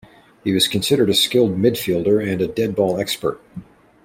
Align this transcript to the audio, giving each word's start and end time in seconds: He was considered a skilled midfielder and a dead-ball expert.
He 0.43 0.51
was 0.51 0.67
considered 0.67 1.11
a 1.11 1.13
skilled 1.13 1.57
midfielder 1.59 2.27
and 2.27 2.41
a 2.41 2.47
dead-ball 2.47 2.99
expert. 2.99 3.39